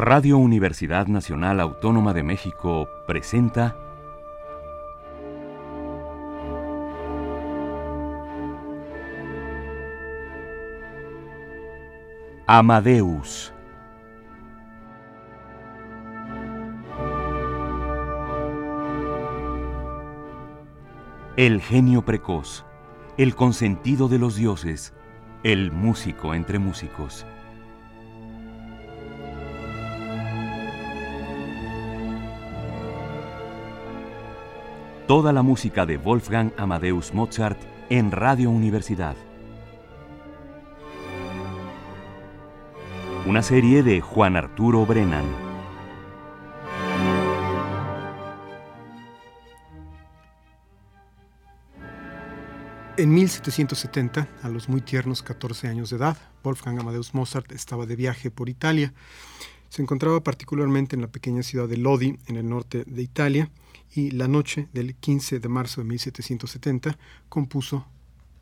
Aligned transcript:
Radio 0.00 0.38
Universidad 0.38 1.08
Nacional 1.08 1.58
Autónoma 1.58 2.14
de 2.14 2.22
México 2.22 2.88
presenta 3.08 3.76
Amadeus. 12.46 13.52
El 21.36 21.60
genio 21.60 22.02
precoz, 22.02 22.64
el 23.16 23.34
consentido 23.34 24.06
de 24.06 24.20
los 24.20 24.36
dioses, 24.36 24.94
el 25.42 25.72
músico 25.72 26.34
entre 26.34 26.60
músicos. 26.60 27.26
Toda 35.08 35.32
la 35.32 35.40
música 35.40 35.86
de 35.86 35.96
Wolfgang 35.96 36.52
Amadeus 36.58 37.14
Mozart 37.14 37.58
en 37.88 38.10
Radio 38.10 38.50
Universidad. 38.50 39.16
Una 43.24 43.42
serie 43.42 43.82
de 43.82 44.02
Juan 44.02 44.36
Arturo 44.36 44.84
Brennan. 44.84 45.24
En 52.98 53.14
1770, 53.14 54.28
a 54.42 54.48
los 54.50 54.68
muy 54.68 54.82
tiernos 54.82 55.22
14 55.22 55.68
años 55.68 55.88
de 55.88 55.96
edad, 55.96 56.18
Wolfgang 56.42 56.80
Amadeus 56.80 57.14
Mozart 57.14 57.50
estaba 57.52 57.86
de 57.86 57.96
viaje 57.96 58.30
por 58.30 58.50
Italia. 58.50 58.92
Se 59.68 59.82
encontraba 59.82 60.22
particularmente 60.22 60.96
en 60.96 61.02
la 61.02 61.08
pequeña 61.08 61.42
ciudad 61.42 61.68
de 61.68 61.76
Lodi, 61.76 62.18
en 62.26 62.36
el 62.36 62.48
norte 62.48 62.84
de 62.86 63.02
Italia, 63.02 63.50
y 63.94 64.10
la 64.10 64.28
noche 64.28 64.68
del 64.72 64.94
15 64.94 65.40
de 65.40 65.48
marzo 65.48 65.80
de 65.80 65.88
1770 65.88 66.98
compuso 67.28 67.86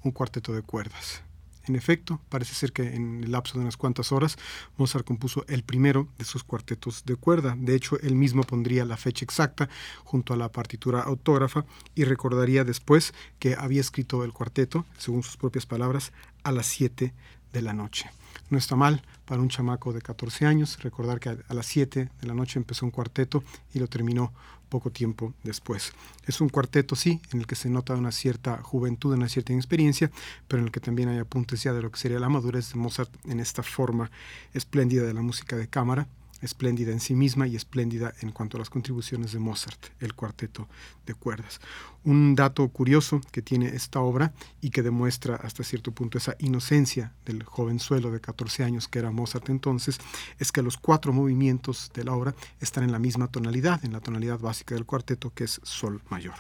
un 0.03 0.13
cuarteto 0.13 0.53
de 0.53 0.63
cuerdas. 0.63 1.23
En 1.69 1.75
efecto, 1.75 2.21
parece 2.29 2.55
ser 2.55 2.73
que 2.73 2.95
en 2.95 3.25
el 3.25 3.33
lapso 3.33 3.55
de 3.59 3.63
unas 3.63 3.77
cuantas 3.77 4.13
horas, 4.13 4.39
Mozart 4.77 5.05
compuso 5.05 5.45
el 5.49 5.65
primero 5.65 6.09
de 6.17 6.25
sus 6.25 6.45
cuartetos 6.45 7.05
de 7.05 7.17
cuerda. 7.17 7.57
De 7.59 7.75
hecho, 7.75 7.99
él 8.01 8.15
mismo 8.15 8.45
pondría 8.45 8.85
la 8.85 8.97
fecha 8.97 9.25
exacta 9.25 9.69
junto 10.05 10.33
a 10.33 10.37
la 10.37 10.53
partitura 10.53 11.01
autógrafa 11.01 11.65
y 11.97 12.05
recordaría 12.05 12.63
después 12.63 13.15
que 13.41 13.57
había 13.57 13.81
escrito 13.81 14.23
el 14.23 14.33
cuarteto, 14.33 14.87
según 14.97 15.25
sus 15.25 15.37
propias 15.37 15.67
palabras, 15.67 16.13
a 16.45 16.53
las 16.53 16.67
7 16.67 17.13
de 17.53 17.63
la 17.63 17.73
noche. 17.73 18.11
No 18.51 18.59
está 18.59 18.77
mal 18.77 19.03
para 19.25 19.41
un 19.41 19.49
chamaco 19.49 19.93
de 19.93 20.03
14 20.03 20.47
años 20.47 20.79
recordar 20.83 21.21
que 21.21 21.31
a 21.31 21.55
las 21.55 21.67
7 21.67 22.11
de 22.21 22.27
la 22.27 22.35
noche 22.35 22.59
empezó 22.59 22.87
un 22.87 22.93
cuarteto 22.93 23.43
y 23.75 23.79
lo 23.79 23.89
terminó 23.89 24.33
poco 24.69 24.91
tiempo 24.91 25.33
después. 25.45 25.93
Es 26.27 26.41
un 26.41 26.49
cuarteto, 26.49 26.97
sí, 26.97 27.21
en 27.33 27.41
el 27.41 27.47
que 27.47 27.55
se 27.55 27.71
nota 27.71 27.95
una 27.95 28.13
cierta 28.13 28.63
juventud, 28.63 29.15
una 29.15 29.29
cierta 29.29 29.53
inexperiencia, 29.53 30.11
pero 30.49 30.61
en 30.61 30.67
el 30.67 30.73
que 30.73 30.81
también 30.81 31.09
hay 31.09 31.19
apuntes 31.19 31.63
ya 31.63 31.73
de 31.73 31.83
lo 31.83 31.91
que 31.91 31.99
sería 31.99 32.19
la 32.19 32.29
madurez 32.29 32.73
de 32.73 32.79
Mozart 32.79 33.11
en 33.27 33.41
esta 33.41 33.63
forma 33.63 34.11
espléndida 34.55 35.05
de 35.05 35.15
la 35.15 35.23
música 35.23 35.57
de 35.57 35.69
cámara 35.69 36.09
espléndida 36.43 36.93
en 36.93 37.01
sí 37.01 37.15
misma 37.15 37.47
y 37.47 37.57
espléndida 37.57 38.13
en 38.21 38.33
cuanto 38.33 38.57
a 38.57 38.61
las 38.61 38.71
contribuciones 38.71 39.33
de 39.33 39.39
Mozart, 39.39 39.87
el 40.01 40.15
cuarteto 40.15 40.69
de 41.07 41.15
cuerdas. 41.15 41.61
Un 42.05 42.35
dato 42.35 42.69
curioso 42.69 43.21
que 43.33 43.43
tiene 43.43 43.69
esta 43.69 44.01
obra 44.01 44.33
y 44.61 44.71
que 44.71 44.83
demuestra 44.83 45.37
hasta 45.37 45.65
cierto 45.65 45.93
punto 45.93 46.19
esa 46.19 46.37
inocencia 46.39 47.13
del 47.25 47.43
jovenzuelo 47.43 48.11
de 48.11 48.21
14 48.21 48.65
años 48.65 48.89
que 48.89 48.99
era 48.99 49.11
Mozart 49.11 49.49
entonces, 49.49 49.99
es 50.39 50.53
que 50.53 50.63
los 50.63 50.77
cuatro 50.77 51.13
movimientos 51.13 51.91
de 51.95 52.05
la 52.05 52.13
obra 52.13 52.35
están 52.61 52.85
en 52.85 52.93
la 52.93 52.99
misma 52.99 53.29
tonalidad, 53.29 53.85
en 53.85 53.93
la 53.93 54.01
tonalidad 54.01 54.39
básica 54.39 54.75
del 54.75 54.87
cuarteto 54.87 55.33
que 55.35 55.45
es 55.45 55.61
Sol 55.63 56.03
mayor. 56.11 56.35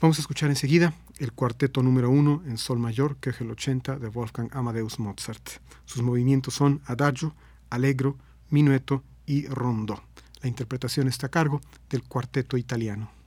Vamos 0.00 0.18
a 0.18 0.20
escuchar 0.20 0.48
enseguida 0.48 0.94
el 1.18 1.32
cuarteto 1.32 1.82
número 1.82 2.08
uno 2.08 2.42
en 2.46 2.56
Sol 2.56 2.78
mayor, 2.78 3.16
que 3.16 3.30
es 3.30 3.40
el 3.40 3.50
80 3.50 3.98
de 3.98 4.08
Wolfgang 4.08 4.48
Amadeus 4.52 5.00
Mozart. 5.00 5.48
Sus 5.86 6.02
movimientos 6.02 6.54
son 6.54 6.80
Adagio, 6.86 7.34
Allegro, 7.70 8.16
Minueto 8.50 9.04
y 9.26 9.46
Rondó. 9.46 10.02
La 10.42 10.48
interpretación 10.48 11.08
está 11.08 11.26
a 11.26 11.30
cargo 11.30 11.60
del 11.90 12.02
cuarteto 12.04 12.56
italiano. 12.56 13.17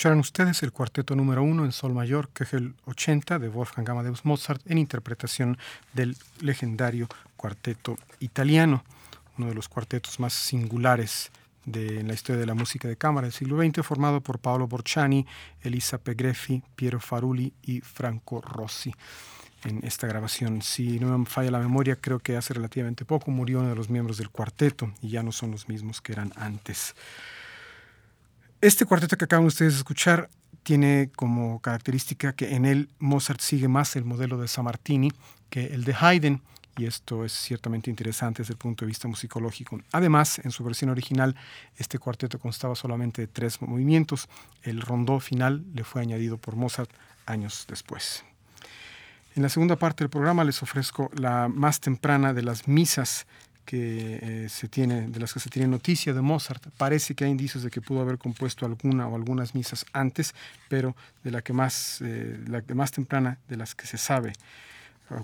Escucharon 0.00 0.20
ustedes 0.20 0.62
el 0.62 0.72
cuarteto 0.72 1.14
número 1.14 1.42
uno 1.42 1.66
en 1.66 1.72
Sol 1.72 1.92
Mayor, 1.92 2.30
Köchel 2.30 2.72
80 2.86 3.38
de 3.38 3.48
Wolfgang 3.48 3.90
Amadeus 3.90 4.24
Mozart, 4.24 4.62
en 4.64 4.78
interpretación 4.78 5.58
del 5.92 6.16
legendario 6.40 7.06
cuarteto 7.36 7.98
italiano, 8.18 8.82
uno 9.36 9.48
de 9.48 9.54
los 9.54 9.68
cuartetos 9.68 10.18
más 10.18 10.32
singulares 10.32 11.30
de, 11.66 12.00
en 12.00 12.08
la 12.08 12.14
historia 12.14 12.40
de 12.40 12.46
la 12.46 12.54
música 12.54 12.88
de 12.88 12.96
cámara 12.96 13.26
del 13.26 13.34
siglo 13.34 13.62
XX, 13.62 13.84
formado 13.84 14.22
por 14.22 14.38
Paolo 14.38 14.66
Borciani, 14.66 15.26
Elisa 15.60 15.98
Pegreffi, 15.98 16.62
Piero 16.74 16.98
Farulli 16.98 17.52
y 17.60 17.82
Franco 17.82 18.40
Rossi. 18.40 18.94
En 19.64 19.84
esta 19.84 20.06
grabación, 20.06 20.62
si 20.62 20.98
no 20.98 21.18
me 21.18 21.26
falla 21.26 21.50
la 21.50 21.58
memoria, 21.58 21.96
creo 21.96 22.20
que 22.20 22.38
hace 22.38 22.54
relativamente 22.54 23.04
poco 23.04 23.30
murió 23.30 23.60
uno 23.60 23.68
de 23.68 23.76
los 23.76 23.90
miembros 23.90 24.16
del 24.16 24.30
cuarteto 24.30 24.94
y 25.02 25.10
ya 25.10 25.22
no 25.22 25.30
son 25.30 25.50
los 25.50 25.68
mismos 25.68 26.00
que 26.00 26.12
eran 26.12 26.32
antes. 26.36 26.94
Este 28.62 28.84
cuarteto 28.84 29.16
que 29.16 29.24
acaban 29.24 29.46
ustedes 29.46 29.72
de 29.72 29.78
escuchar 29.78 30.28
tiene 30.64 31.10
como 31.16 31.62
característica 31.62 32.34
que 32.34 32.54
en 32.54 32.66
él 32.66 32.90
Mozart 32.98 33.40
sigue 33.40 33.68
más 33.68 33.96
el 33.96 34.04
modelo 34.04 34.38
de 34.38 34.48
Samartini 34.48 35.10
que 35.48 35.68
el 35.68 35.84
de 35.84 35.94
Haydn, 35.98 36.42
y 36.76 36.84
esto 36.84 37.24
es 37.24 37.32
ciertamente 37.32 37.88
interesante 37.88 38.42
desde 38.42 38.52
el 38.52 38.58
punto 38.58 38.84
de 38.84 38.88
vista 38.88 39.08
musicológico. 39.08 39.80
Además, 39.92 40.40
en 40.44 40.50
su 40.50 40.62
versión 40.62 40.90
original, 40.90 41.36
este 41.78 41.98
cuarteto 41.98 42.38
constaba 42.38 42.74
solamente 42.74 43.22
de 43.22 43.28
tres 43.28 43.62
movimientos. 43.62 44.28
El 44.62 44.82
rondó 44.82 45.20
final 45.20 45.64
le 45.72 45.82
fue 45.82 46.02
añadido 46.02 46.36
por 46.36 46.54
Mozart 46.54 46.90
años 47.24 47.64
después. 47.66 48.24
En 49.36 49.42
la 49.42 49.48
segunda 49.48 49.76
parte 49.76 50.04
del 50.04 50.10
programa 50.10 50.44
les 50.44 50.62
ofrezco 50.62 51.10
la 51.14 51.48
más 51.48 51.80
temprana 51.80 52.34
de 52.34 52.42
las 52.42 52.68
misas 52.68 53.26
que 53.64 54.18
eh, 54.22 54.48
se 54.48 54.68
tiene, 54.68 55.08
de 55.08 55.20
las 55.20 55.32
que 55.32 55.40
se 55.40 55.50
tiene 55.50 55.68
noticia 55.68 56.12
de 56.12 56.20
Mozart. 56.20 56.66
Parece 56.76 57.14
que 57.14 57.24
hay 57.24 57.30
indicios 57.30 57.62
de 57.62 57.70
que 57.70 57.80
pudo 57.80 58.00
haber 58.00 58.18
compuesto 58.18 58.66
alguna 58.66 59.06
o 59.06 59.14
algunas 59.14 59.54
misas 59.54 59.86
antes, 59.92 60.34
pero 60.68 60.96
de 61.22 61.30
la 61.30 61.42
que 61.42 61.52
más, 61.52 62.00
eh, 62.02 62.38
la 62.46 62.62
más 62.74 62.92
temprana 62.92 63.38
de 63.48 63.56
las 63.56 63.74
que 63.74 63.86
se 63.86 63.98
sabe 63.98 64.32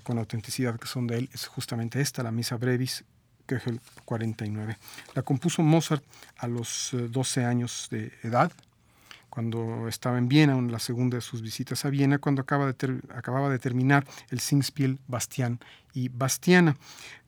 con 0.03 0.19
autenticidad 0.19 0.79
que 0.79 0.89
son 0.89 1.07
de 1.07 1.19
él 1.19 1.31
es 1.33 1.47
justamente 1.47 2.01
esta, 2.01 2.23
la 2.23 2.33
Misa 2.33 2.57
Brevis, 2.57 3.05
Köchel 3.47 3.81
49. 4.05 4.77
La 5.15 5.23
compuso 5.23 5.63
Mozart 5.63 6.05
a 6.39 6.49
los 6.49 6.91
12 6.93 7.41
eh, 7.41 7.45
años 7.45 7.89
de 7.91 8.13
edad, 8.23 8.53
cuando 9.31 9.87
estaba 9.87 10.19
en 10.19 10.29
Viena, 10.29 10.57
en 10.57 10.73
la 10.73 10.79
segunda 10.79 11.17
de 11.17 11.21
sus 11.21 11.43
visitas 11.43 11.85
a 11.85 11.91
Viena, 11.91 12.19
cuando 12.19 12.43
acaba 12.43 12.73
de 12.73 13.01
acababa 13.15 13.51
de 13.51 13.59
terminar 13.59 14.07
el 14.31 14.41
Singspiel 14.41 14.99
Bastián 15.07 15.61
y 15.93 16.09
Bastiana. 16.09 16.77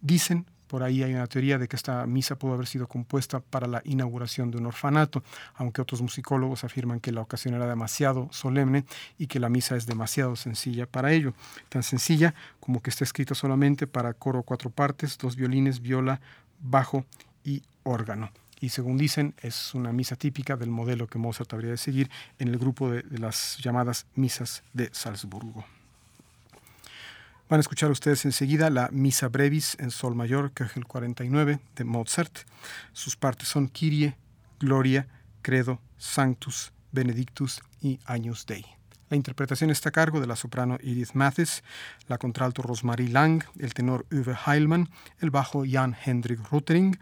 Dicen 0.01 0.47
por 0.69 0.83
ahí 0.83 1.03
hay 1.03 1.15
una 1.15 1.27
teoría 1.27 1.59
de 1.59 1.67
que 1.67 1.77
esta 1.77 2.07
misa 2.07 2.37
pudo 2.37 2.55
haber 2.55 2.67
sido 2.67 2.87
compuesta 2.87 3.41
para 3.41 3.67
la 3.67 3.83
inauguración 3.85 4.51
de 4.51 4.59
un 4.59 4.67
orfanato, 4.67 5.25
aunque 5.55 5.81
otros 5.81 6.03
musicólogos 6.03 6.63
afirman 6.63 7.01
que 7.01 7.11
la 7.11 7.23
ocasión 7.23 7.55
era 7.55 7.67
demasiado 7.67 8.29
solemne 8.31 8.85
y 9.19 9.27
que 9.27 9.41
la 9.41 9.49
misa 9.49 9.77
es 9.77 9.87
demasiado 9.87 10.37
sencilla 10.37 10.87
para 10.87 11.13
ello. 11.13 11.33
Tan 11.69 11.83
sencilla 11.83 12.35
como 12.61 12.81
que 12.81 12.91
está 12.91 13.05
escrita 13.05 13.35
solamente 13.35 13.87
para 13.87 14.15
coro 14.15 14.43
cuatro 14.43 14.71
partes, 14.71 15.19
dos 15.19 15.35
violines, 15.35 15.81
viola, 15.81 16.21
bajo 16.61 17.05
y 17.45 17.63
órgano. 17.83 18.31
Y 18.61 18.71
según 18.71 18.99
dicen, 18.99 19.35
es 19.41 19.75
una 19.75 19.93
misa 19.93 20.17
típica 20.17 20.57
del 20.57 20.71
modelo 20.71 21.07
que 21.07 21.19
Mozart 21.19 21.53
habría 21.55 21.71
de 21.71 21.77
seguir 21.77 22.11
en 22.39 22.49
el 22.49 22.59
grupo 22.59 22.91
de, 22.91 23.03
de 23.03 23.19
las 23.19 23.59
llamadas 23.59 24.07
misas 24.15 24.65
de 24.73 24.91
Salzburgo. 24.93 25.65
Van 27.49 27.59
a 27.59 27.61
escuchar 27.61 27.91
ustedes 27.91 28.27
enseguida 28.27 28.69
la 28.69 28.91
Misa 28.93 29.29
Brevis 29.29 29.75
en 29.81 29.91
Sol 29.91 30.15
Mayor, 30.15 30.53
el 30.75 30.85
49 30.85 31.59
de 31.77 31.85
Mozart. 31.85 32.41
Sus 32.93 33.17
partes 33.17 33.49
son 33.49 33.69
Kyrie, 33.69 34.19
Gloria, 34.61 35.09
Credo, 35.41 35.81
Sanctus, 35.97 36.73
Benedictus 36.93 37.63
y 37.81 38.01
Agnus 38.05 38.45
Dei. 38.45 38.67
La 39.09 39.17
interpretación 39.17 39.71
está 39.71 39.89
a 39.89 39.93
cargo 39.93 40.21
de 40.21 40.27
la 40.27 40.37
soprano 40.37 40.77
Edith 40.83 41.15
Mathis, 41.15 41.65
la 42.07 42.19
contralto 42.19 42.61
Rosmarie 42.61 43.09
Lang, 43.09 43.43
el 43.59 43.73
tenor 43.73 44.05
Uwe 44.13 44.37
Heilmann, 44.47 44.91
el 45.21 45.31
bajo 45.31 45.65
Jan 45.67 45.97
Hendrik 46.05 46.51
Ruttering, 46.51 46.99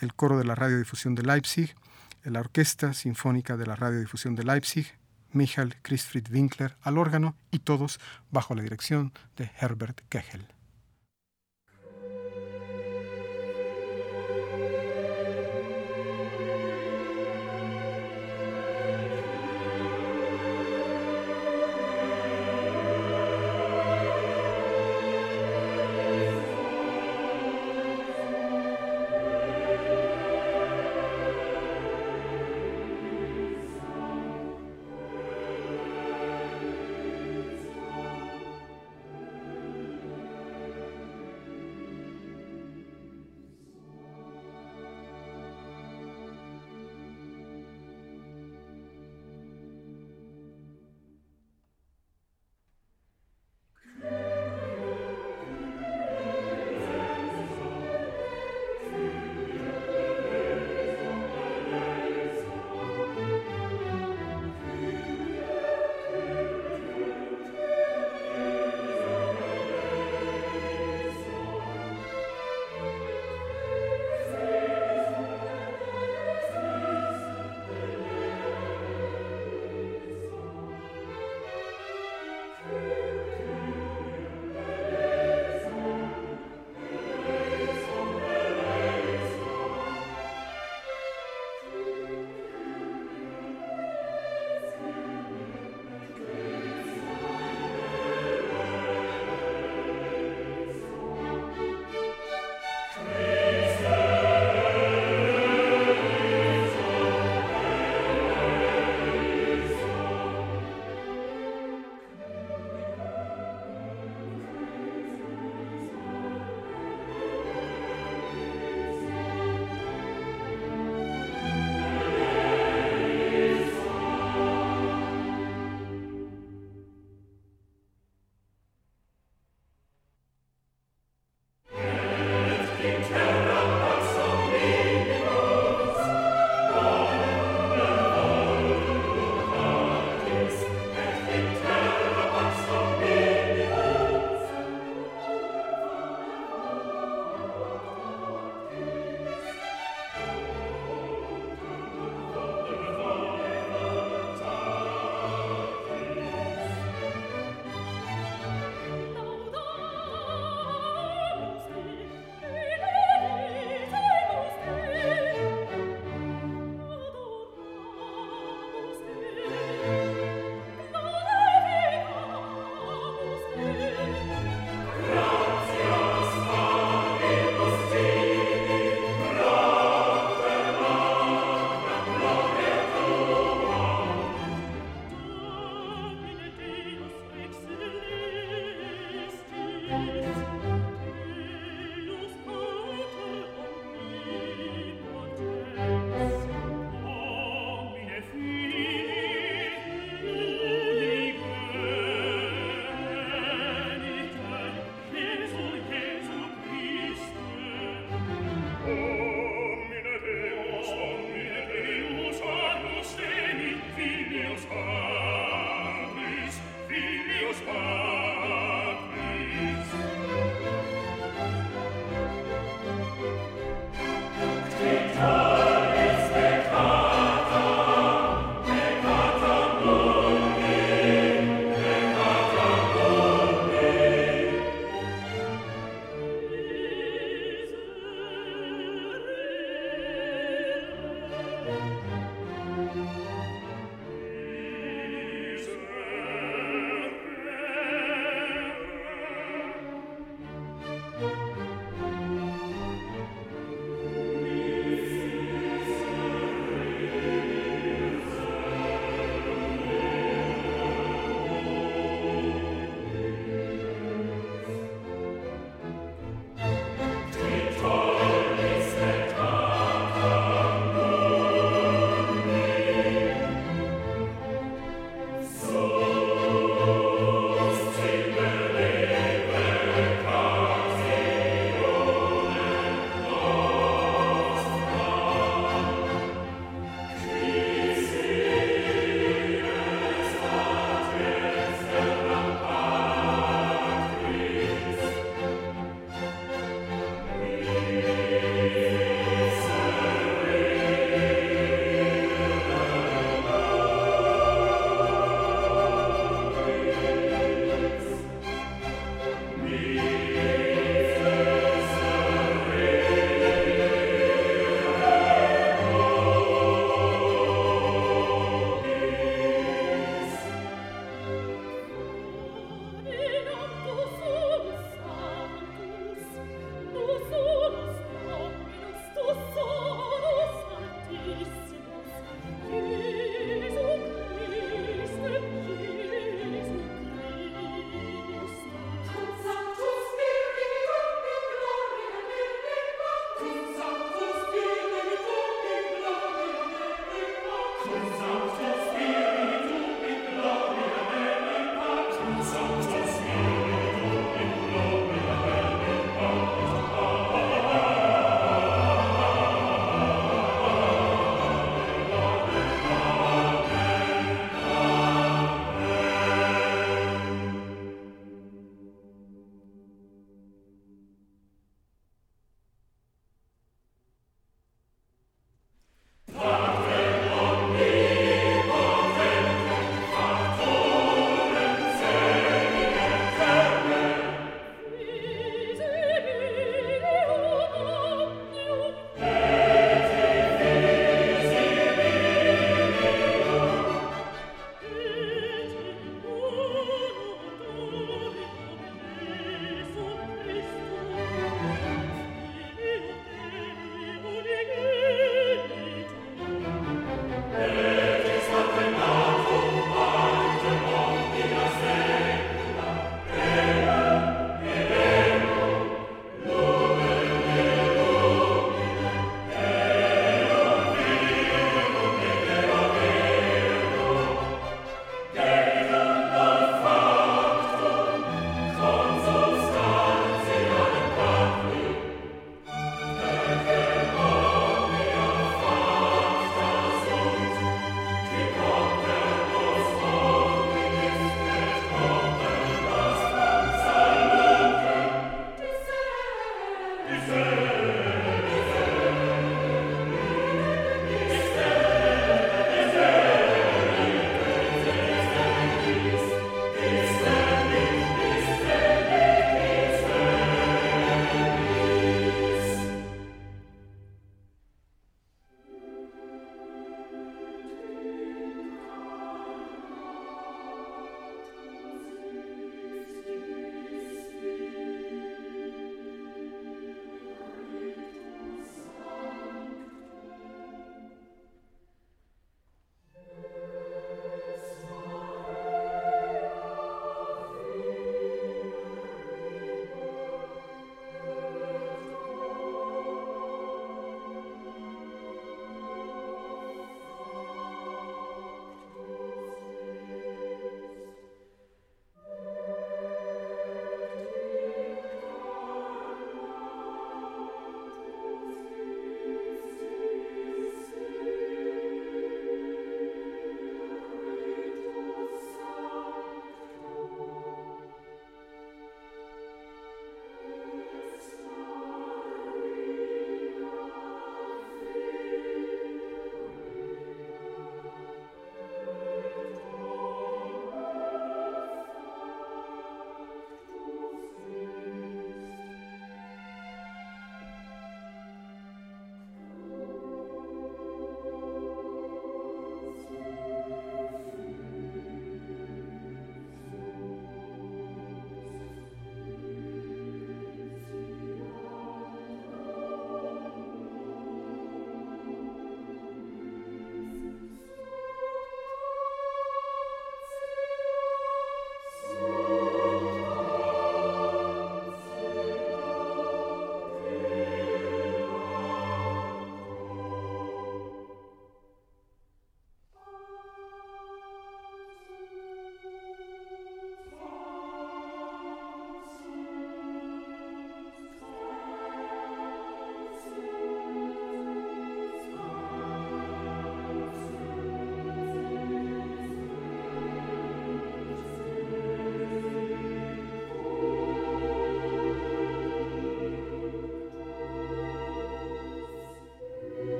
el 0.00 0.12
coro 0.12 0.36
de 0.36 0.44
la 0.44 0.54
radiodifusión 0.54 1.14
de 1.14 1.22
Leipzig, 1.22 1.74
la 2.22 2.40
orquesta 2.40 2.92
sinfónica 2.92 3.56
de 3.56 3.64
la 3.64 3.76
radiodifusión 3.76 4.34
de 4.34 4.44
Leipzig, 4.44 4.92
Michael 5.32 5.76
Christfried 5.82 6.28
Winkler 6.30 6.76
al 6.82 6.98
órgano 6.98 7.36
y 7.50 7.60
todos 7.60 8.00
bajo 8.30 8.54
la 8.54 8.62
dirección 8.62 9.12
de 9.36 9.50
Herbert 9.60 10.00
Kegel. 10.08 10.55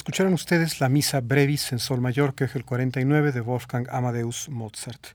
Escucharon 0.00 0.32
ustedes 0.32 0.80
la 0.80 0.88
Misa 0.88 1.20
Brevis 1.20 1.72
en 1.72 1.78
Sol 1.78 2.00
Mayor, 2.00 2.34
que 2.34 2.44
el 2.44 2.64
49 2.64 3.32
de 3.32 3.42
Wolfgang 3.42 3.86
Amadeus 3.90 4.48
Mozart. 4.48 5.08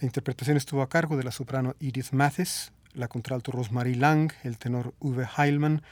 La 0.00 0.06
interpretación 0.06 0.56
estuvo 0.56 0.80
a 0.80 0.88
cargo 0.88 1.18
de 1.18 1.22
la 1.22 1.30
soprano 1.30 1.76
Edith 1.80 2.12
Mathis, 2.12 2.72
la 2.94 3.08
contralto 3.08 3.52
Rosmarie 3.52 3.94
Lang, 3.94 4.32
el 4.42 4.56
tenor 4.56 4.94
Uwe 5.00 5.28
Heilmann, 5.36 5.82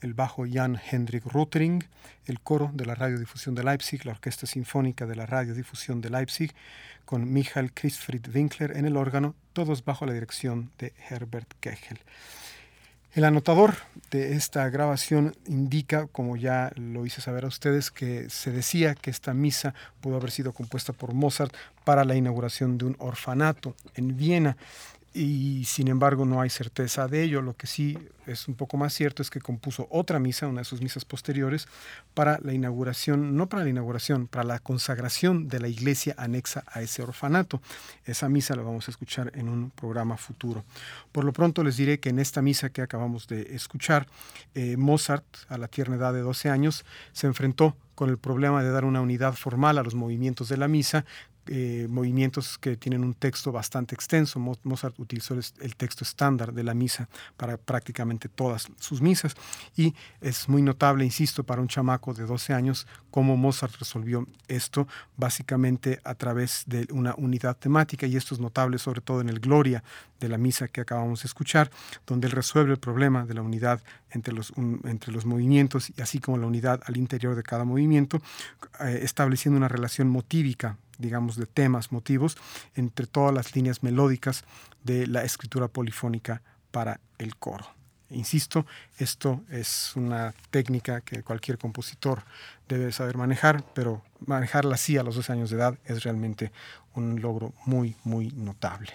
el 0.00 0.14
bajo 0.14 0.46
Jan 0.50 0.80
Hendrik 0.90 1.26
Rotering, 1.26 1.84
el 2.24 2.40
coro 2.40 2.70
de 2.72 2.86
la 2.86 2.94
Radiodifusión 2.94 3.54
de 3.54 3.64
Leipzig, 3.64 4.06
la 4.06 4.12
Orquesta 4.12 4.46
Sinfónica 4.46 5.04
de 5.04 5.16
la 5.16 5.26
Radiodifusión 5.26 6.00
de 6.00 6.08
Leipzig, 6.08 6.54
con 7.04 7.30
Michael 7.30 7.74
Christfried 7.74 8.34
Winkler 8.34 8.78
en 8.78 8.86
el 8.86 8.96
órgano, 8.96 9.34
todos 9.52 9.84
bajo 9.84 10.06
la 10.06 10.14
dirección 10.14 10.72
de 10.78 10.94
Herbert 11.10 11.52
Kegel. 11.60 12.00
El 13.14 13.22
anotador 13.22 13.76
de 14.10 14.34
esta 14.34 14.68
grabación 14.70 15.36
indica, 15.46 16.08
como 16.08 16.36
ya 16.36 16.72
lo 16.74 17.06
hice 17.06 17.20
saber 17.20 17.44
a 17.44 17.48
ustedes, 17.48 17.92
que 17.92 18.28
se 18.28 18.50
decía 18.50 18.96
que 18.96 19.08
esta 19.08 19.32
misa 19.34 19.72
pudo 20.00 20.16
haber 20.16 20.32
sido 20.32 20.52
compuesta 20.52 20.92
por 20.92 21.14
Mozart 21.14 21.54
para 21.84 22.04
la 22.04 22.16
inauguración 22.16 22.76
de 22.76 22.86
un 22.86 22.96
orfanato 22.98 23.76
en 23.94 24.16
Viena 24.16 24.56
y 25.14 25.64
sin 25.64 25.86
embargo 25.86 26.24
no 26.24 26.40
hay 26.40 26.50
certeza 26.50 27.06
de 27.06 27.22
ello. 27.22 27.40
Lo 27.40 27.56
que 27.56 27.68
sí 27.68 27.96
es 28.26 28.48
un 28.48 28.56
poco 28.56 28.76
más 28.76 28.92
cierto 28.92 29.22
es 29.22 29.30
que 29.30 29.40
compuso 29.40 29.86
otra 29.90 30.18
misa, 30.18 30.48
una 30.48 30.62
de 30.62 30.64
sus 30.64 30.82
misas 30.82 31.04
posteriores, 31.04 31.68
para 32.14 32.40
la 32.42 32.52
inauguración, 32.52 33.36
no 33.36 33.48
para 33.48 33.62
la 33.62 33.70
inauguración, 33.70 34.26
para 34.26 34.44
la 34.44 34.58
consagración 34.58 35.48
de 35.48 35.60
la 35.60 35.68
iglesia 35.68 36.16
anexa 36.18 36.64
a 36.66 36.82
ese 36.82 37.02
orfanato. 37.02 37.62
Esa 38.04 38.28
misa 38.28 38.56
la 38.56 38.62
vamos 38.62 38.88
a 38.88 38.90
escuchar 38.90 39.30
en 39.36 39.48
un 39.48 39.70
programa 39.70 40.16
futuro. 40.16 40.64
Por 41.12 41.24
lo 41.24 41.32
pronto 41.32 41.62
les 41.62 41.76
diré 41.76 42.00
que 42.00 42.08
en 42.08 42.18
esta 42.18 42.42
misa 42.42 42.70
que 42.70 42.82
acabamos 42.82 43.28
de 43.28 43.54
escuchar, 43.54 44.08
eh, 44.56 44.76
Mozart, 44.76 45.24
a 45.48 45.58
la 45.58 45.68
tierna 45.68 45.94
edad 45.94 46.12
de 46.12 46.20
12 46.20 46.50
años, 46.50 46.84
se 47.12 47.28
enfrentó 47.28 47.76
con 47.94 48.10
el 48.10 48.18
problema 48.18 48.64
de 48.64 48.70
dar 48.70 48.84
una 48.84 49.00
unidad 49.00 49.34
formal 49.34 49.78
a 49.78 49.84
los 49.84 49.94
movimientos 49.94 50.48
de 50.48 50.56
la 50.56 50.66
misa, 50.66 51.04
eh, 51.46 51.86
movimientos 51.90 52.58
que 52.58 52.76
tienen 52.76 53.04
un 53.04 53.14
texto 53.14 53.52
bastante 53.52 53.94
extenso. 53.94 54.38
Mozart 54.38 54.98
utilizó 54.98 55.34
el 55.34 55.76
texto 55.76 56.04
estándar 56.04 56.52
de 56.52 56.64
la 56.64 56.74
misa 56.74 57.08
para 57.36 57.56
prácticamente 57.56 58.28
todas 58.28 58.68
sus 58.78 59.00
misas 59.00 59.34
y 59.76 59.94
es 60.20 60.48
muy 60.48 60.62
notable, 60.62 61.04
insisto, 61.04 61.44
para 61.44 61.60
un 61.60 61.68
chamaco 61.68 62.14
de 62.14 62.24
12 62.24 62.54
años 62.54 62.86
cómo 63.10 63.36
Mozart 63.36 63.76
resolvió 63.78 64.26
esto 64.48 64.88
básicamente 65.16 66.00
a 66.04 66.14
través 66.14 66.64
de 66.66 66.86
una 66.90 67.14
unidad 67.16 67.56
temática 67.56 68.06
y 68.06 68.16
esto 68.16 68.34
es 68.34 68.40
notable 68.40 68.78
sobre 68.78 69.00
todo 69.00 69.20
en 69.20 69.28
el 69.28 69.40
Gloria 69.40 69.84
de 70.20 70.28
la 70.28 70.38
misa 70.38 70.68
que 70.68 70.80
acabamos 70.80 71.22
de 71.22 71.26
escuchar, 71.26 71.70
donde 72.06 72.26
él 72.26 72.32
resuelve 72.32 72.72
el 72.72 72.78
problema 72.78 73.24
de 73.26 73.34
la 73.34 73.42
unidad 73.42 73.82
entre 74.10 74.32
los, 74.32 74.52
entre 74.84 75.12
los 75.12 75.26
movimientos 75.26 75.92
y 75.96 76.00
así 76.00 76.18
como 76.18 76.38
la 76.38 76.46
unidad 76.46 76.80
al 76.86 76.96
interior 76.96 77.34
de 77.34 77.42
cada 77.42 77.64
movimiento, 77.64 78.20
eh, 78.80 79.00
estableciendo 79.02 79.58
una 79.58 79.68
relación 79.68 80.08
motívica 80.08 80.78
digamos, 80.98 81.36
de 81.36 81.46
temas, 81.46 81.92
motivos, 81.92 82.36
entre 82.74 83.06
todas 83.06 83.34
las 83.34 83.54
líneas 83.54 83.82
melódicas 83.82 84.44
de 84.82 85.06
la 85.06 85.24
escritura 85.24 85.68
polifónica 85.68 86.42
para 86.70 87.00
el 87.18 87.36
coro. 87.36 87.66
Insisto, 88.10 88.66
esto 88.98 89.42
es 89.50 89.92
una 89.96 90.34
técnica 90.50 91.00
que 91.00 91.22
cualquier 91.22 91.58
compositor 91.58 92.22
debe 92.68 92.92
saber 92.92 93.16
manejar, 93.16 93.64
pero 93.74 94.02
manejarla 94.26 94.74
así 94.74 94.96
a 94.96 95.02
los 95.02 95.16
12 95.16 95.32
años 95.32 95.50
de 95.50 95.56
edad 95.56 95.78
es 95.84 96.04
realmente 96.04 96.52
un 96.94 97.20
logro 97.20 97.52
muy, 97.64 97.96
muy 98.04 98.28
notable. 98.30 98.90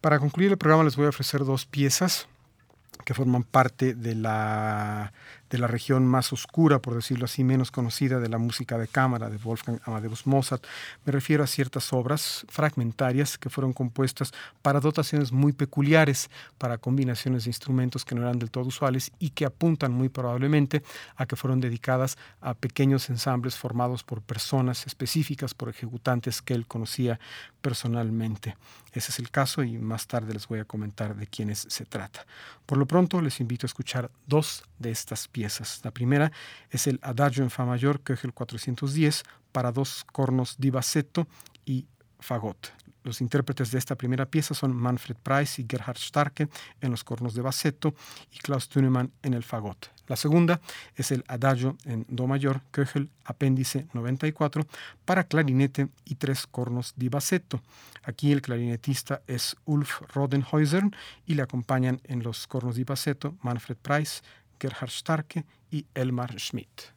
Para 0.00 0.18
concluir 0.18 0.50
el 0.50 0.58
programa 0.58 0.84
les 0.84 0.96
voy 0.96 1.06
a 1.06 1.10
ofrecer 1.10 1.44
dos 1.44 1.66
piezas 1.66 2.26
que 3.04 3.14
forman 3.14 3.44
parte 3.44 3.94
de 3.94 4.14
la 4.14 5.12
de 5.56 5.62
la 5.62 5.68
región 5.68 6.06
más 6.06 6.34
oscura, 6.34 6.80
por 6.80 6.94
decirlo 6.94 7.24
así, 7.24 7.42
menos 7.42 7.70
conocida 7.70 8.20
de 8.20 8.28
la 8.28 8.36
música 8.36 8.76
de 8.76 8.88
cámara 8.88 9.30
de 9.30 9.38
Wolfgang 9.38 9.80
Amadeus 9.86 10.26
Mozart. 10.26 10.62
Me 11.06 11.12
refiero 11.12 11.42
a 11.42 11.46
ciertas 11.46 11.94
obras 11.94 12.44
fragmentarias 12.50 13.38
que 13.38 13.48
fueron 13.48 13.72
compuestas 13.72 14.34
para 14.60 14.80
dotaciones 14.80 15.32
muy 15.32 15.52
peculiares, 15.52 16.28
para 16.58 16.76
combinaciones 16.76 17.44
de 17.44 17.50
instrumentos 17.50 18.04
que 18.04 18.14
no 18.14 18.20
eran 18.20 18.38
del 18.38 18.50
todo 18.50 18.64
usuales 18.64 19.12
y 19.18 19.30
que 19.30 19.46
apuntan 19.46 19.92
muy 19.92 20.10
probablemente 20.10 20.82
a 21.16 21.24
que 21.24 21.36
fueron 21.36 21.58
dedicadas 21.60 22.18
a 22.42 22.52
pequeños 22.52 23.08
ensambles 23.08 23.56
formados 23.56 24.04
por 24.04 24.20
personas 24.20 24.86
específicas, 24.86 25.54
por 25.54 25.70
ejecutantes 25.70 26.42
que 26.42 26.52
él 26.52 26.66
conocía 26.66 27.18
personalmente. 27.62 28.56
Ese 28.96 29.12
es 29.12 29.18
el 29.18 29.30
caso 29.30 29.62
y 29.62 29.76
más 29.76 30.06
tarde 30.06 30.32
les 30.32 30.48
voy 30.48 30.58
a 30.58 30.64
comentar 30.64 31.14
de 31.14 31.26
quiénes 31.26 31.66
se 31.68 31.84
trata. 31.84 32.26
Por 32.64 32.78
lo 32.78 32.86
pronto 32.86 33.20
les 33.20 33.40
invito 33.40 33.66
a 33.66 33.68
escuchar 33.68 34.10
dos 34.26 34.64
de 34.78 34.90
estas 34.90 35.28
piezas. 35.28 35.80
La 35.84 35.90
primera 35.90 36.32
es 36.70 36.86
el 36.86 36.98
Adagio 37.02 37.42
en 37.42 37.50
Fa 37.50 37.66
mayor, 37.66 38.00
el 38.06 38.32
410, 38.32 39.22
para 39.52 39.70
dos 39.70 40.04
cornos 40.10 40.56
di 40.58 40.72
y 41.66 41.86
fagot. 42.20 42.85
Los 43.06 43.20
intérpretes 43.20 43.70
de 43.70 43.78
esta 43.78 43.94
primera 43.94 44.26
pieza 44.26 44.52
son 44.52 44.74
Manfred 44.74 45.14
Price 45.22 45.62
y 45.62 45.66
Gerhard 45.70 45.96
Starke 45.96 46.48
en 46.80 46.90
los 46.90 47.04
cornos 47.04 47.34
de 47.34 47.40
bassetto 47.40 47.94
y 48.32 48.38
Klaus 48.38 48.68
Thunemann 48.68 49.12
en 49.22 49.34
el 49.34 49.44
fagot. 49.44 49.92
La 50.08 50.16
segunda 50.16 50.60
es 50.96 51.12
el 51.12 51.22
Adagio 51.28 51.76
en 51.84 52.04
Do 52.08 52.26
mayor, 52.26 52.62
Köchel, 52.72 53.08
apéndice 53.24 53.86
94, 53.92 54.66
para 55.04 55.22
clarinete 55.22 55.88
y 56.04 56.16
tres 56.16 56.48
cornos 56.48 56.94
di 56.96 57.08
bassetto. 57.08 57.62
Aquí 58.02 58.32
el 58.32 58.42
clarinetista 58.42 59.22
es 59.28 59.56
Ulf 59.66 60.00
Rodenhäuser 60.12 60.82
y 61.26 61.34
le 61.34 61.42
acompañan 61.42 62.00
en 62.02 62.24
los 62.24 62.48
cornos 62.48 62.74
di 62.74 62.82
bassetto 62.82 63.36
Manfred 63.40 63.76
Price, 63.76 64.20
Gerhard 64.58 64.90
Starke 64.90 65.44
y 65.70 65.86
Elmar 65.94 66.40
Schmidt. 66.40 66.95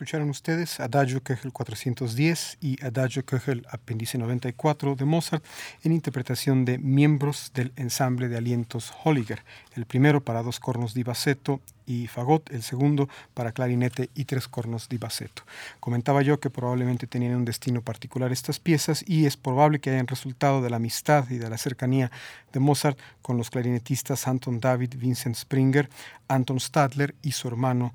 Escucharon 0.00 0.30
ustedes 0.30 0.80
Adagio 0.80 1.22
Köchel 1.22 1.52
410 1.52 2.56
y 2.62 2.82
Adagio 2.82 3.22
Köchel 3.22 3.66
apéndice 3.70 4.16
94 4.16 4.96
de 4.96 5.04
Mozart 5.04 5.44
en 5.82 5.92
interpretación 5.92 6.64
de 6.64 6.78
miembros 6.78 7.50
del 7.52 7.74
ensamble 7.76 8.28
de 8.28 8.38
alientos 8.38 8.94
Holliger, 9.04 9.44
el 9.76 9.84
primero 9.84 10.24
para 10.24 10.42
dos 10.42 10.58
cornos 10.58 10.94
di 10.94 11.02
bassetto 11.02 11.60
y 11.84 12.06
fagot, 12.06 12.50
el 12.50 12.62
segundo 12.62 13.10
para 13.34 13.52
clarinete 13.52 14.08
y 14.14 14.24
tres 14.24 14.48
cornos 14.48 14.88
di 14.88 14.96
bassetto. 14.96 15.42
Comentaba 15.80 16.22
yo 16.22 16.40
que 16.40 16.48
probablemente 16.48 17.06
tenían 17.06 17.34
un 17.34 17.44
destino 17.44 17.82
particular 17.82 18.32
estas 18.32 18.58
piezas 18.58 19.04
y 19.06 19.26
es 19.26 19.36
probable 19.36 19.80
que 19.80 19.90
hayan 19.90 20.06
resultado 20.06 20.62
de 20.62 20.70
la 20.70 20.76
amistad 20.76 21.28
y 21.28 21.36
de 21.36 21.50
la 21.50 21.58
cercanía 21.58 22.10
de 22.54 22.60
Mozart 22.60 22.98
con 23.20 23.36
los 23.36 23.50
clarinetistas 23.50 24.26
Anton 24.26 24.60
David 24.60 24.94
Vincent 24.96 25.36
Springer, 25.36 25.90
Anton 26.26 26.58
Stadler 26.58 27.14
y 27.20 27.32
su 27.32 27.48
hermano 27.48 27.92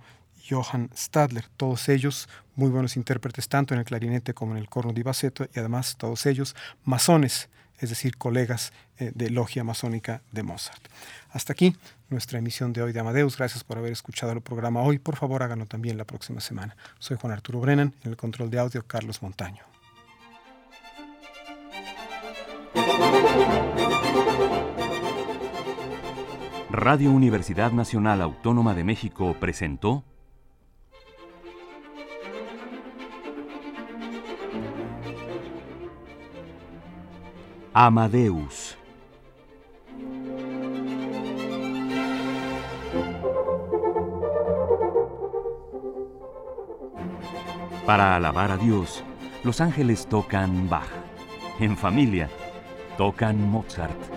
Johann 0.48 0.90
Stadler, 0.96 1.46
todos 1.58 1.90
ellos 1.90 2.30
muy 2.56 2.70
buenos 2.70 2.96
intérpretes 2.96 3.50
tanto 3.50 3.74
en 3.74 3.80
el 3.80 3.86
clarinete 3.86 4.34
como 4.34 4.54
en 4.54 4.58
el 4.58 4.70
corno 4.70 4.94
di 4.94 5.04
bassetto 5.04 5.46
y 5.54 5.60
además 5.60 5.96
todos 5.98 6.26
ellos 6.26 6.56
masones, 6.84 7.50
es 7.80 7.90
decir, 7.90 8.18
colegas 8.18 8.72
eh, 8.98 9.12
de 9.14 9.30
logia 9.30 9.64
masónica 9.64 10.22
de 10.32 10.44
Mozart. 10.44 10.88
Hasta 11.32 11.54
aquí 11.54 11.76
nuestra 12.10 12.40
emisión 12.40 12.72
de 12.72 12.82
hoy 12.82 12.94
de 12.94 13.00
Amadeus. 13.00 13.38
Gracias 13.38 13.64
por 13.64 13.78
haber 13.78 13.92
escuchado 13.92 14.32
el 14.32 14.42
programa 14.42 14.82
hoy. 14.82 15.00
Por 15.00 15.16
favor, 15.16 15.44
háganlo 15.44 15.66
también 15.66 15.98
la 15.98 16.06
próxima 16.06 16.40
semana. 16.40 16.78
Soy 17.00 17.18
Juan 17.18 17.34
Arturo 17.34 17.60
Brennan, 17.60 17.94
en 18.04 18.12
el 18.12 18.18
control 18.18 18.50
de 18.50 18.60
audio 18.60 18.86
Carlos 18.86 19.22
Montaño. 19.22 19.64
Radio 26.70 27.12
Universidad 27.12 27.72
Nacional 27.72 28.22
Autónoma 28.22 28.74
de 28.76 28.84
México 28.84 29.36
presentó 29.40 30.04
Amadeus. 37.78 38.78
Para 47.86 48.16
alabar 48.16 48.52
a 48.52 48.56
Dios, 48.56 49.04
los 49.44 49.60
ángeles 49.60 50.08
tocan 50.08 50.70
Bach. 50.70 50.88
En 51.60 51.76
familia, 51.76 52.30
tocan 52.98 53.42
Mozart. 53.52 54.15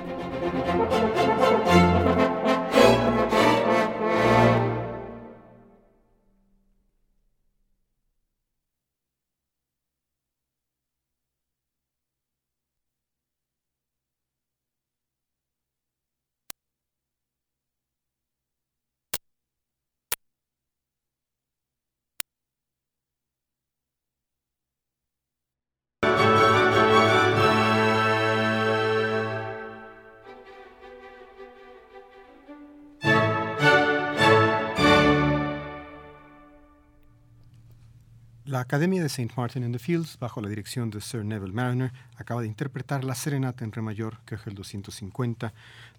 La 38.49 38.61
Academia 38.61 39.03
de 39.03 39.09
St. 39.09 39.35
Martin 39.37 39.63
in 39.63 39.73
the 39.73 39.79
Fields, 39.79 40.19
bajo 40.19 40.41
la 40.41 40.49
dirección 40.49 40.89
de 40.89 41.03
Sir 41.03 41.23
Neville 41.23 41.53
Mariner, 41.53 41.93
acaba 42.17 42.41
de 42.41 42.47
interpretar 42.47 43.05
la 43.05 43.15
Serenata 43.15 43.63
en 43.63 43.73
Re 43.73 43.83
mayor, 43.83 44.21
el 44.47 44.55
250, 44.55 45.53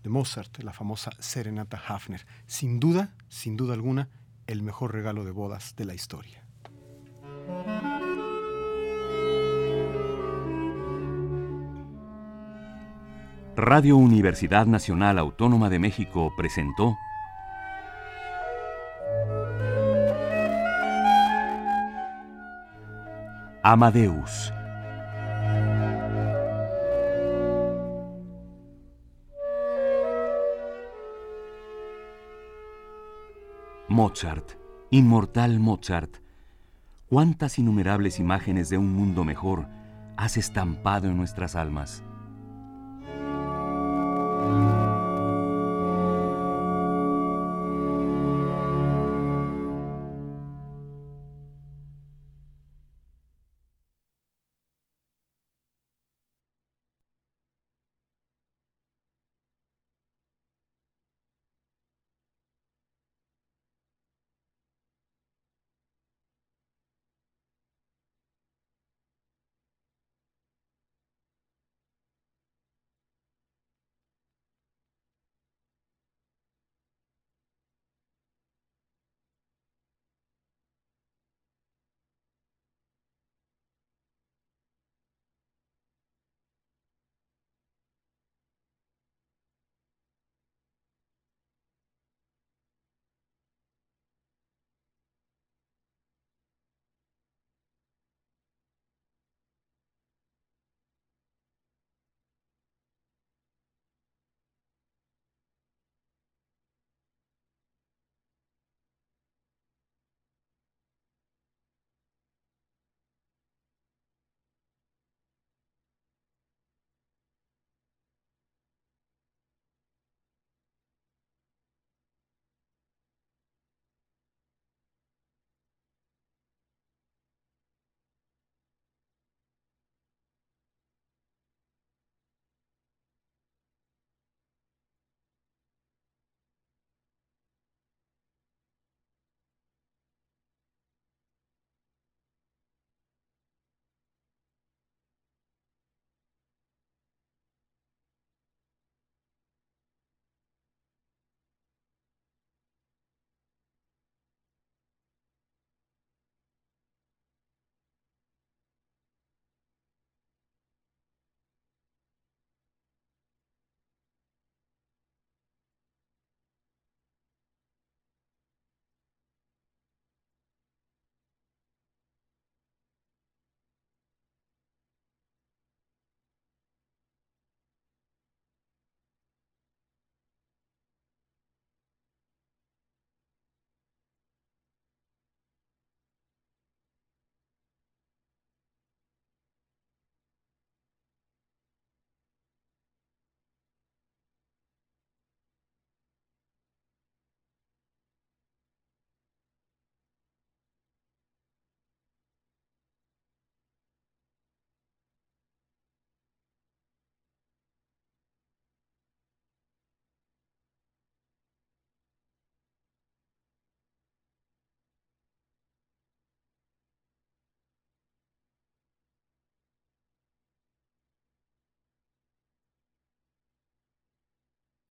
de 0.04 0.10
Mozart, 0.10 0.58
la 0.64 0.74
famosa 0.74 1.12
Serenata 1.20 1.80
Hafner. 1.88 2.26
Sin 2.47 2.80
duda, 2.80 3.14
sin 3.28 3.56
duda 3.56 3.76
alguna, 3.76 4.10
el 4.47 4.64
mejor 4.64 4.93
regalo 4.93 5.26
de 5.26 5.30
bodas 5.30 5.76
de 5.76 5.86
la 5.86 5.93
historia. 5.93 6.43
Radio 13.56 13.95
Universidad 13.95 14.66
Nacional 14.66 15.20
Autónoma 15.20 15.70
de 15.70 15.78
México 15.78 16.34
presentó 16.36 16.97
Amadeus. 23.72 24.52
Mozart, 33.88 34.54
inmortal 34.90 35.60
Mozart, 35.60 36.16
cuántas 37.10 37.60
innumerables 37.60 38.20
imágenes 38.20 38.70
de 38.70 38.80
un 38.80 38.92
mundo 38.92 39.24
mejor 39.24 39.68
has 40.18 40.38
estampado 40.38 41.08
en 41.08 41.18
nuestras 41.18 41.56
almas. 41.56 42.02